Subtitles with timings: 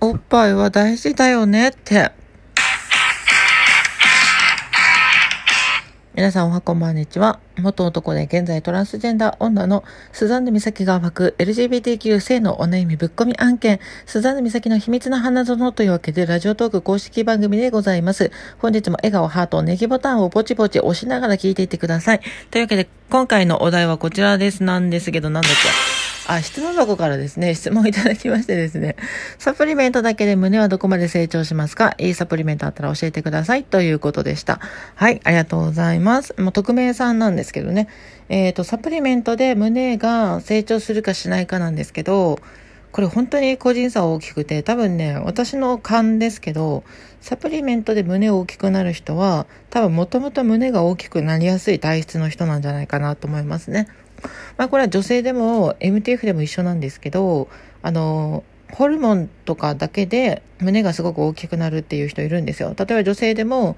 [0.00, 2.12] おっぱいは大事だよねって。
[6.14, 7.40] 皆さんおはこんばんにちは。
[7.58, 9.82] 元男で現在トランスジェンダー女の
[10.12, 18.30] スザンヌ美咲が暴く LGBTQ 性のお悩みぶっ込み案件、スザンヌ美咲の秘密の花園というわけでラジオトーク公式番組でございます。
[18.58, 22.20] 本日も笑顔、ハート、ネギボタンをポチポチ押しながら聞いていってください。
[22.52, 24.62] というわけで今回のお題はこちらです。
[24.62, 25.97] なんですけど、なんだっけ？
[26.34, 28.96] あ、質問箱からですね、質問いただきましてですね、
[29.38, 31.94] サプリメントだけで胸はどこまで成長しますか？
[31.96, 34.60] いいサプリメントあったら教えてくださいということでした。
[34.94, 36.38] はい、ありがとうございます。
[36.38, 37.88] もう匿名さんなんですけどね、
[38.28, 42.38] えっ、と、サプリメントで胸が成長するかしないかなんですけど、
[42.92, 46.84] これ本当に個人差大きくて、多分ね、私の勘ですけど、
[47.22, 53.88] サプリメントで胸大きくなる人は、多分もともと胸が大きくなりやすい体質の人なんじゃないかなと思いますね。
[54.56, 57.48] まあこれは女性でも MTF でも一緒なんですけど、
[57.82, 62.74] あの、ホルモンとかだけで胸がすごく大きくなるっていう人いるんですよ。
[62.76, 63.76] 例えば女性でも、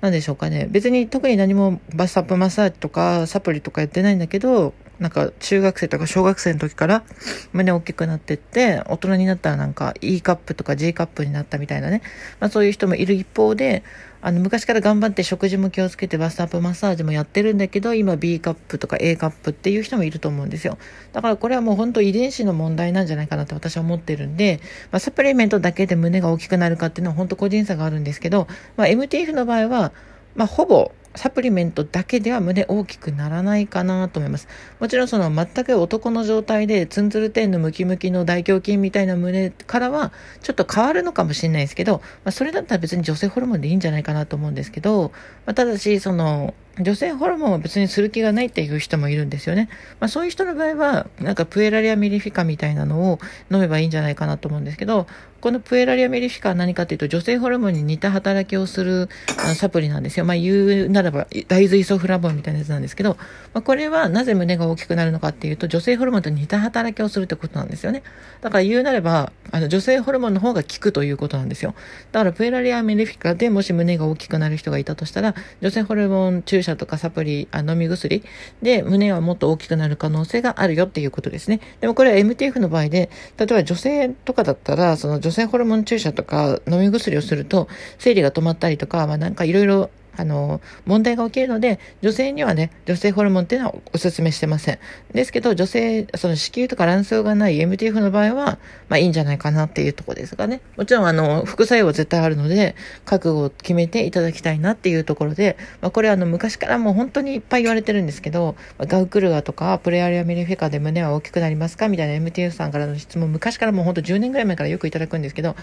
[0.00, 0.68] 何でしょうかね。
[0.70, 7.04] 別に特に何もバスアップマッサージとかサプリとかやってないんだけど、なんか中学生とか小学生の時から
[7.52, 12.02] 胸大きくなってって、大人になったらなんか E カップとか G カップになったみたいなね。
[12.40, 13.84] まあそういう人もいる一方で、
[14.20, 20.78] あの昔から頑張って食事も気をつけてバスアップマッサージもやってるんだけど、今 B カップとか A カップっていう人もいると思うんですよ。
[21.12, 29.92] だからこれはもう本当遺伝子の問題なんじゃないかなと私は思ってるんで、まあサプリメントだけで胸が大きくなるかっていうのは本当個人差があるんですけど、まあ MTF の場合は、
[30.34, 34.48] まあほぼサプリメントだけでは胸大きくならないかなと思います。
[34.78, 45.10] もちろんその全く男の状態でツンツルテンのムキムキの大胸筋みたいな胸からはちょっと変わるのかもしれないですけど、まあ、それだったら別に女性ホルモンでいいんじゃないかなと思うんですけど、
[45.44, 49.68] まあ、ただしその女性ホルモンは別にする気がないっていう人もいるんですよね。
[50.00, 53.18] まあそういう人の場合は、なんかプエラリアミリフィカみたいなのを
[53.50, 55.06] 飲めばいいんじゃないかなと思うんですけど、
[55.40, 59.08] このプエラリアミリフィカは何かというと女性ホルモンに似た働きをする
[59.54, 60.24] サプリなんですよ。
[60.24, 63.16] まあ言うならば大豆イソフラボンみたいなやつなんですけど、
[63.54, 68.02] まあこれはなぜ胸が大きくなるのかっていうと女性ホルモンと似た働きをするってことなんですよね。
[68.40, 71.74] だから言うなれば、あの女性ホルモンの方が効くということなんですよ。
[72.10, 78.22] だからプエラリアミリフィカでもし胸が大きくなる人がいたとしたら、女性ホルモン注射射とかサプリ、あ飲み薬
[78.62, 81.60] で胸はもっと大きくなる可能性があるよっていうことですね。
[81.80, 87.68] でもこれは MTF の場合で、例えば女性とかだったら、その女性ホルモン注射とか飲み薬をすると、
[87.98, 94.78] 生理が止まったりとか、まあなんかいろいろあの、問題が起きるので、女性にはね、女性ホルモンっていうのはお勧めしてません。
[95.14, 98.58] ですけど、女性、その子宮とか卵巣がない MTF の場合は、
[98.88, 100.60] まあいいんじゃないかなっていうとこですがね。
[100.76, 102.74] もちろん、あの、副作用は絶対あるので、
[103.04, 111.88] 覚悟を決めていただきたいなっていうところで、まあこれあの、昔からもう本当にいっぱい言われてるんですけど、ガウクルガとか、プレアリアミリフィカで胸は大きくなりますか？
[111.88, 115.54] みたいな MTF さんからの質問、昔からもう本当10年ぐらい前からよくいただくんですけど、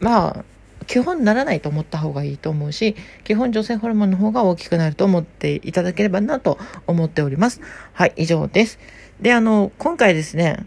[0.00, 0.44] まあ、
[0.86, 7.60] 基本ならないと思った方がいいと思うし、基本女性ホルモンの方が大きくなると思っていただければなと思っております。
[7.92, 8.78] はい、以上です。
[9.20, 10.66] で、あの、今回ですね、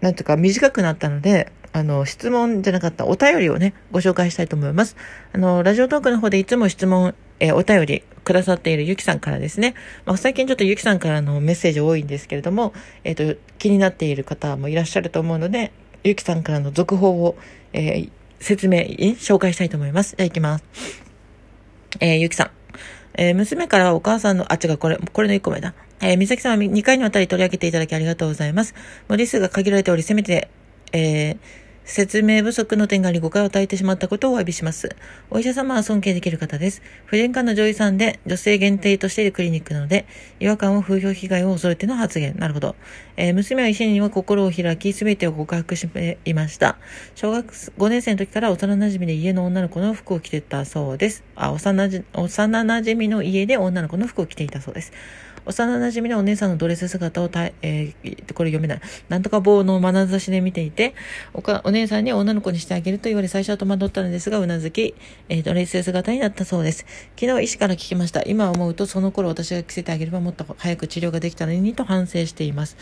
[0.00, 4.96] なんとか短くなったので、あの、質問じゃなかったお便りをね、ご紹介したいと思います。
[5.32, 9.74] あの、ラジオトークの方でいつも質問、え、お便りくださっているゆきさんからですね。
[10.04, 12.72] まあ、最近ちょっとゆきさんからのメッセージ多いんですけれども、
[13.04, 15.72] えっ、ー、と、気になっている方もいらっしゃると思うので、
[16.04, 17.36] ゆきさんからの続報を、
[17.72, 18.80] えー、説明、
[19.18, 20.16] 紹介したいと思います。
[20.16, 20.64] じゃあ行きます。
[22.00, 22.50] えー、ゆきさん。
[23.14, 25.74] えー、娘からお母さんの、あ、違う、これ、これの1個目だ。
[26.00, 28.74] えー、みさきさんは2回にわたり取り上げていただきありがとうございます。
[29.08, 30.48] 文字数が限られており、せめて、
[30.92, 31.38] えー、
[31.88, 34.94] 説明不足の点があり誤解を与えてしまったことをお詫びします。
[35.30, 36.82] お医者様は尊敬できる方です。
[37.06, 40.04] 婦人科の女医さんで女性限定としているクリニックなので、
[40.38, 42.36] 違和感を風評被害を恐れての発言。
[42.36, 42.76] なるほど。
[43.16, 46.76] えー、娘は医師には心を開き、すべてを告白していました。
[47.14, 51.24] 小学5年生の時から幼馴染で家の女の子の服を着てたそうです。
[51.36, 54.92] あ、幼馴染の家で女の子の服を着ていたそうです。
[55.48, 58.80] 幼馴染のお姉さんのドレス姿をた、えー、これ読めない。
[59.08, 60.94] なんとか棒の眼差しで見ていて、
[61.32, 64.94] おかお姉さんに女の子にしてあげると言われ最初は戸惑ったのですが、うなずき、
[65.28, 66.84] えー、ドレス姿になったそうです。
[67.18, 68.22] 昨日医師から聞きました。
[68.22, 72.76] 今思うとその頃私が着せてあげればもっと早く治療ができたのにと反省しています。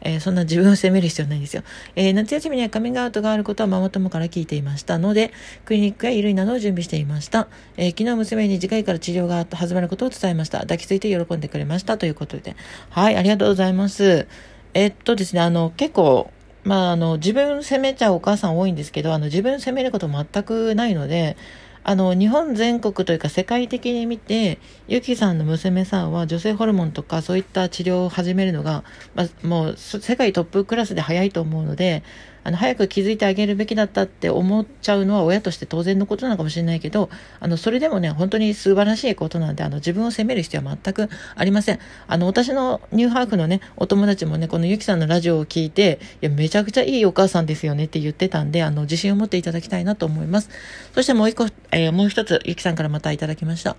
[0.00, 1.62] えー、そんな自分を責める必要ないんですよ。
[1.96, 5.32] えー、夏休みにはカミングアウトがあることはママ友から聞いていましたので、
[5.64, 7.48] クリニックや衣類などを準備していました。
[7.76, 10.60] えー、昨日娘に次回から治療が始まることを伝えました。
[10.60, 12.56] 抱きついて喜んでくれましたということで。
[12.90, 14.26] はい、ありがとうございます。
[14.74, 16.30] えっとですね、あの、結構、
[16.64, 21.36] まあ、あの、自分責めちゃうお母さん多いんですけど、あの、自分責めること全くないので、
[21.84, 24.58] あの、日本全国というか世界的に見て、
[24.88, 28.84] ゆきさんの娘さんは女性ホルモンとかそういった治療を始めるのが、
[29.14, 32.02] まあ、もう世界トップクラスで早いと思うので、
[32.48, 37.10] あの、早く気づいてあげるべきだったって思っちゃうのは親として当然のことなのかもしれないけど、
[37.40, 41.78] あの、それでもね、本当に素晴らしいことなんで、あの、自分を責める必要は全くありません。
[42.06, 50.48] あの、私のニューハーフのね、お友達もね、このゆきさんのラジオを聞いて、いや、めちゃくちゃいいお母さんですよねって言ってたんで、あの、自信を持っていただきたいなと思います。
[50.94, 53.76] そしてもう一個、えー、もう一つ、ゆきさんからまたいただきました。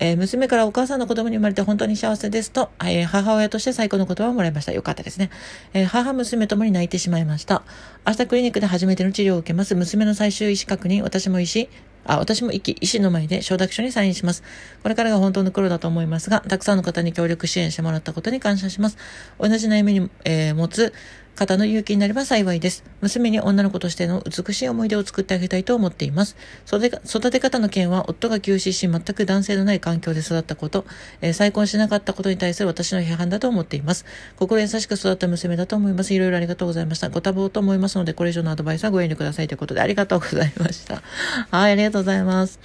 [0.00, 4.72] えー、娘からお母さんの子供に生まれて本当に幸せですと、えー、母親として最高の言葉をもらいました。
[4.72, 5.30] よかったですね。
[5.72, 7.62] えー、母、娘ともに泣いてしまいました。
[8.06, 9.74] 明日クリニックで初めての治療を受けます。
[9.74, 11.68] 娘の最終医師確認、私も医師、
[12.04, 14.42] あ、私も医医師の前で承諾書にサインします。
[14.82, 18.96] これからが本当の苦労だと思いますが、たくさんの方に協力支援してもらったことに感謝します。
[19.38, 20.94] 同じ悩みに、えー、持つ
[21.38, 22.84] 方の勇気になれば幸いです。
[23.00, 26.36] 娘に女の子としての美しい思い出を作ってあげたいと思っています。
[26.66, 30.84] 育て方の件は夫が急死し全く男性のない環境で育ったこと、
[31.20, 34.04] えー、再婚しなかったことに対する私の批判だと思っています。
[34.36, 36.12] 心優しく育った娘だと思います。
[36.12, 37.08] いろいろありがとうございました。
[37.08, 41.02] ご多忙と思いますので、これ以上のアドバイスはご遠慮くださいということでありがとうございました。
[41.56, 42.58] はい、ありがとうございます。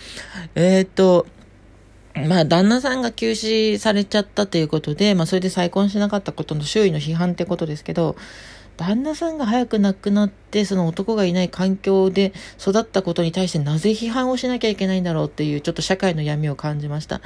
[0.55, 1.27] えー、っと、
[2.15, 8.15] まあ、旦那さんが休止されちゃったということで、まあ、それで再婚しなかったことの周囲の批判ってことですけど、
[8.77, 17.21] 旦那さんが早く亡くなって、その男がいない環境で育ったことに対してなぜ批判をしなきゃいけないんだろうっていうちょっと社会の闇を感じました。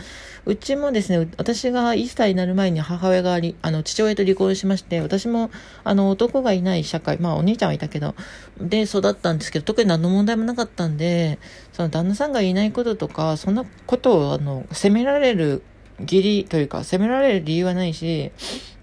[0.45, 5.51] うちもですね、私が1歳になる前に母親があの父親と離婚しまして、私も
[5.83, 8.15] あの男がいない社会、まあお兄ちゃんはいたけど、
[8.59, 11.39] で育ったんですけど、特に何の問題もなかったんで、
[11.73, 15.63] その旦那さんがいないこととか、そんなことをあの責められる
[15.99, 18.31] 義理というか責められる理由はないし、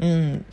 [0.00, 0.44] うん、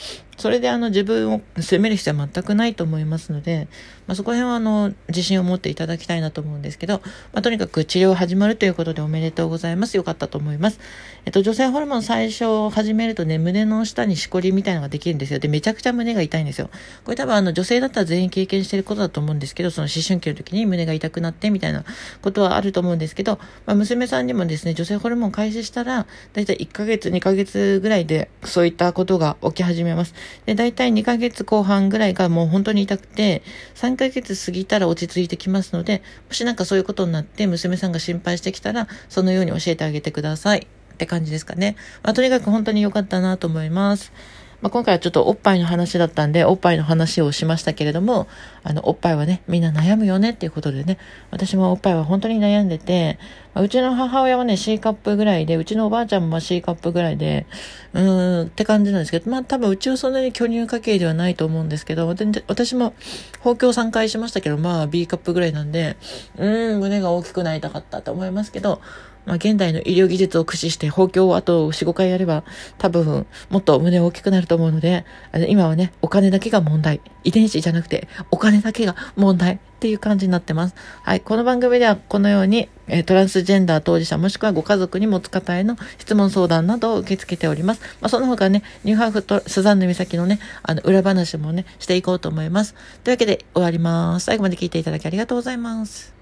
[0.41, 3.67] それであの自分を責める必要は全くないと思いますので、
[4.07, 7.01] まあ、そこら辺はあの自信を持っていただきたいなと思うんですけど、
[7.31, 9.97] まあ、とにかく治療始まるということでおめでとうございます。
[9.97, 10.79] よかったと思います。
[11.25, 15.37] えっと、女性ホルモン最初始めるとね、胸の下にしこりみたいなのができるんですよ。
[15.37, 16.71] で、めちゃくちゃ胸が痛いんですよ。
[17.03, 21.85] これ多分あの女性だったら全員経験してることだと思うんですけど、その思春期の時に胸が痛くなってみたいな
[22.23, 23.37] ことはあると思うんですけど、
[23.67, 30.13] まあ、娘さんにもですね、女性ホルモン開始したら、だいたい1ヶ月、2ヶ月ぐらいでそういったことが起き始めます。
[30.45, 33.43] で、大体2ヶ月後半ぐらいがもう本当に痛くて、
[33.75, 40.67] 3ヶ月過ぎたら落ち着いてきますので、もしなんかそういうことになって娘さんが心配してきたら、そのように教えてあげてください。
[40.93, 41.75] って感じですかね。
[42.03, 44.11] まあ、とにかく本当に良かったなと思います。
[44.61, 48.27] まあ、今回はちょっとおっぱいの話だったんで、おっぱいの話をしましたけれども、
[48.63, 50.99] あの、おっぱいはね、みんな悩むよねっていうことでね、
[51.31, 53.17] 私もおっぱいは本当に悩んでて、
[53.55, 57.47] まあ、うちの母親はね、C カップぐらいで、うちのおばあちゃんも C カップぐらいで、
[57.93, 62.93] うーん、って感じなんですけど、まあ多分うちはそんなに巨乳家系ではないと思うんですけど、私も
[63.39, 65.97] 包協3回しましたけど、まあ B カップぐらいなんで、
[66.37, 68.79] うーん、胸が大きくなりたかったと思いますけど、
[69.25, 72.43] まあ、現代の医療技術を駆使して包協をあと4、5回やれば
[72.77, 77.01] 多分もっと胸大きくなると思うので、あの今はね、お金だけが問題。
[77.23, 80.75] 遺伝子じゃなくてお金だけが問題っていう感じになってます。
[81.03, 81.21] はい。
[81.21, 87.81] この番組ではこのように、えトランスジェンダー当事者もしくはご家族に持つ方への質問相談などを受け付けております。
[87.99, 92.75] まあ、その他ね、ニューハーフとスザンヌ美咲のね、あの、裏話もね、していこうと思います。
[93.03, 94.25] というわけで終わります。
[94.25, 96.13] 最後まで聞いていただきありがとうございます。